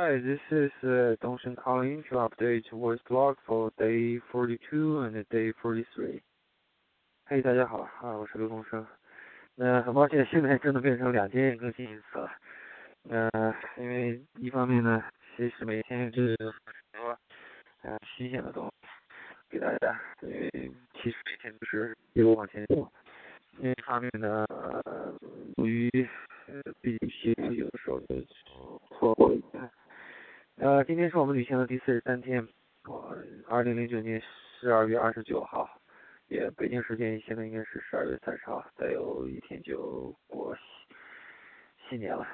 [0.00, 5.52] Hi, this is uh, Dongsheng calling to update voice blog for day 42 and day
[5.60, 6.22] 43.
[7.26, 8.86] 嘿，大家好啊，我是刘东升。
[9.56, 12.30] 那很抱歉，现在真的变成两天更新一次了。
[13.10, 15.02] 呃，因为一方面呢，
[15.36, 16.52] 其实每天就是很
[16.92, 17.18] 多
[17.82, 18.86] 呃新鲜的东西
[19.50, 20.48] 给大家，因为
[20.94, 22.88] 其实每天都是一路往前走。
[23.56, 24.46] 另一方面呢，
[25.56, 25.90] 由于
[26.80, 28.22] 毕竟其实有的时候就
[28.96, 29.68] 错过一点。
[30.60, 32.44] 呃，今天是我们旅行的第四十三天，
[32.88, 34.20] 我二零零九年
[34.58, 35.70] 十二月二十九号，
[36.26, 40.96] 也北京时间现在应该是十二月三十号，再有一天就过新
[41.88, 42.26] 新年了。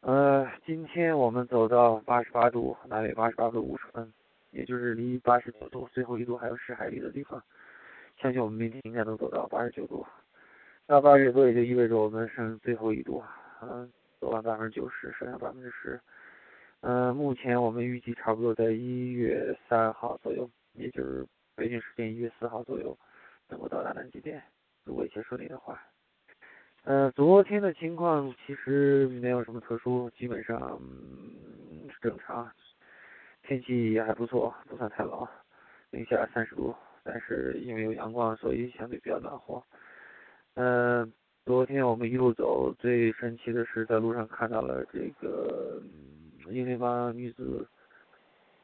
[0.00, 4.12] 呃，今天我们走到八十八度，南纬八十八度五十分，
[4.50, 7.42] 也就是离八十九度最后一度还有十海里的地方，
[8.20, 10.06] 相信我们明天应该能走到八十九度。
[10.86, 13.24] 那八十九度也就意味着我们剩最后一度，
[13.62, 13.90] 嗯，
[14.20, 15.98] 走完百分之九十，剩下百分之十。
[16.80, 22.96] 嗯，目前我们预计差不多在一月三号左右，也就是北京时间一月四号左右，
[23.48, 24.40] 能够到达南极点，
[24.84, 25.82] 如果一切顺利的话。
[26.84, 30.80] 呃，昨天的情况其实没有什么特殊，基本上
[31.90, 32.48] 是正常，
[33.42, 35.26] 天气也还不错，不算太冷，
[35.90, 39.60] 零下三十度，但是因为有阳光，所以相对比较暖和。
[40.54, 41.12] 嗯，
[41.44, 45.82] 昨天我们一路走，最神奇的是在路上看到了这个。
[46.50, 47.66] 英联邦女子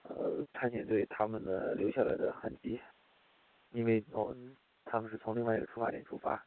[0.02, 2.80] 呃探险队他们的留下来的痕迹，
[3.72, 4.34] 因为哦
[4.84, 6.44] 他们是从另外一个出发点出发，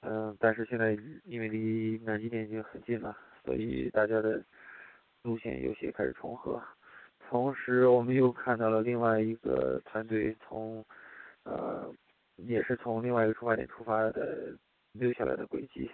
[0.00, 4.42] 嗯，但是现在因为离南极点已经很近了，所以大家的
[5.22, 6.62] 路线有些开始重合。
[7.28, 10.84] 同时，我们又看到了另外一个团队从
[11.44, 11.90] 呃
[12.36, 14.54] 也是从另外一个出发点出发的
[14.92, 15.90] 留下来的轨迹，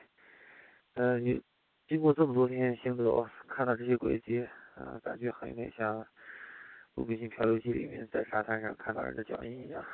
[0.94, 1.40] 嗯，你
[1.86, 4.46] 经过这么多天行走，看到这些轨迹。
[4.80, 6.02] 啊，感觉很有点像
[6.94, 9.84] 《鲁滨逊漂流记》里面在沙滩上看到人的脚印一样，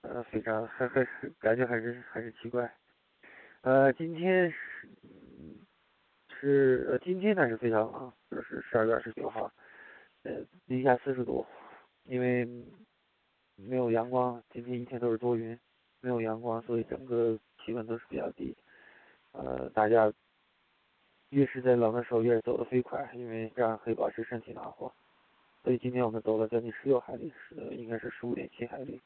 [0.00, 2.68] 呃，非常还还是感觉还是还是奇怪。
[3.60, 4.88] 呃，今天是
[6.40, 9.52] 是呃今天呢是非常冷，就是十二月二十九号，
[10.24, 11.46] 呃零下四十度，
[12.04, 12.44] 因为
[13.54, 15.56] 没有阳光，今天一天都是多云，
[16.00, 18.56] 没有阳光，所以整个气温都是比较低。
[19.30, 20.12] 呃，大家。
[21.30, 24.90] 越是在冷的时候，越是走得飞快，因为这样可以保持身体暖和。
[25.62, 29.00] 所以今天我们走了将近十六海里，是应该是十五点七海里。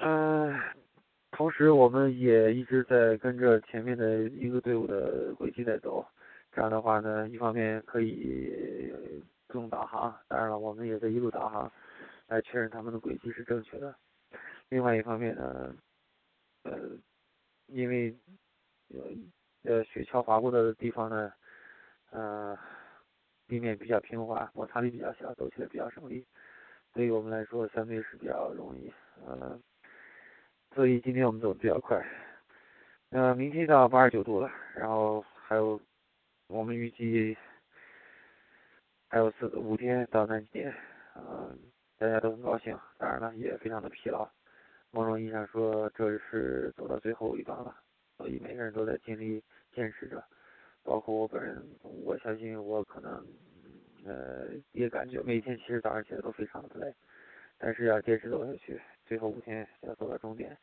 [0.00, 0.58] 嗯，
[1.30, 6.04] 同时我们也一直在跟着前面的一个队伍的轨迹在走。
[6.50, 8.92] 这样的话呢，一方面可以
[9.46, 11.70] 不用导航，当然了，我们也在一路导航
[12.26, 13.94] 来确认他们的轨迹是正确的。
[14.68, 15.74] 另外一方面呢，
[16.64, 16.72] 呃，
[17.66, 18.12] 因为
[18.88, 19.00] 呃
[19.68, 19.84] 呃。
[19.84, 21.32] 雪橇滑过的地方呢，
[22.10, 22.58] 呃，
[23.46, 26.26] 地面比较平滑，摩擦力比较小，走起来比较省力，
[26.92, 28.92] 对于我们来说相对是比较容易，
[29.26, 29.60] 呃，
[30.74, 32.02] 所以今天我们走的比较快，
[33.10, 35.80] 呃，明天到八十九度了，然后还有
[36.46, 37.36] 我们预计
[39.08, 40.74] 还有四五天到南极点，
[41.14, 41.54] 呃，
[41.98, 44.26] 大家都很高兴，当然了也非常的疲劳，
[44.90, 47.76] 某种意义上说这是走到最后一段了。
[48.18, 49.42] 所以每个人都在尽力
[49.72, 50.22] 坚持着，
[50.82, 53.24] 包括我本人，我相信我可能，
[54.04, 56.92] 呃，也感觉每天其实早上起来都非常的累，
[57.56, 60.58] 但是要坚持走下去，最后五天要走到终点，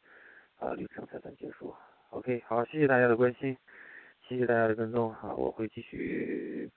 [0.60, 1.74] 啊，旅程才算结束。
[2.10, 3.58] OK，好，谢谢大家的关心，
[4.28, 6.70] 谢谢大家的跟踪，啊，我会继续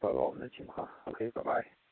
[0.00, 0.88] 报告我们的情况。
[1.04, 1.85] OK，拜拜。